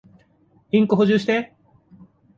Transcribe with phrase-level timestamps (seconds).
[0.71, 1.53] インク補充して。